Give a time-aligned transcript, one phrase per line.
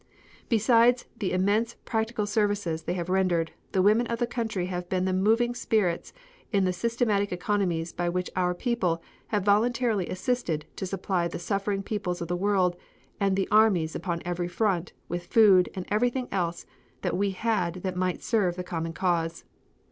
[0.49, 5.05] Besides the immense practical services they have rendered, the women of the country have been
[5.05, 6.11] the moving spirits
[6.51, 11.83] in the systematic economies by which our people have voluntarily assisted to supply the suffering
[11.83, 12.75] peoples of the world
[13.19, 16.65] and the armies upon every front with food and everything else
[17.03, 19.43] that we had that might serve the common cause.